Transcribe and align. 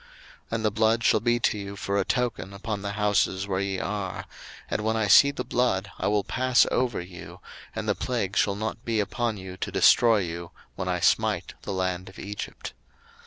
02:012:013 0.45 0.45
And 0.55 0.65
the 0.65 0.71
blood 0.71 1.03
shall 1.03 1.19
be 1.19 1.39
to 1.39 1.57
you 1.59 1.75
for 1.75 1.99
a 1.99 2.03
token 2.03 2.55
upon 2.55 2.81
the 2.81 2.93
houses 2.93 3.45
where 3.45 3.59
ye 3.59 3.77
are: 3.77 4.25
and 4.67 4.81
when 4.83 4.97
I 4.97 5.05
see 5.05 5.29
the 5.29 5.43
blood, 5.43 5.91
I 5.99 6.07
will 6.07 6.23
pass 6.23 6.65
over 6.71 6.99
you, 6.99 7.39
and 7.75 7.87
the 7.87 7.93
plague 7.93 8.35
shall 8.35 8.55
not 8.55 8.83
be 8.83 8.99
upon 8.99 9.37
you 9.37 9.57
to 9.57 9.71
destroy 9.71 10.17
you, 10.21 10.49
when 10.75 10.87
I 10.87 11.01
smite 11.01 11.53
the 11.61 11.71
land 11.71 12.09
of 12.09 12.17
Egypt. 12.17 12.73